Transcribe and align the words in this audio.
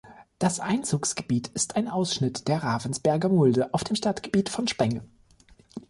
Das 0.39 0.59
Einzugsgebiet 0.59 1.49
ist 1.49 1.75
ein 1.75 1.87
Ausschnitt 1.87 2.47
der 2.47 2.63
Ravensberger 2.63 3.29
Mulde 3.29 3.71
auf 3.71 3.83
dem 3.83 3.95
Stadtgebiet 3.95 4.49
von 4.49 4.67
Spenge. 4.67 5.03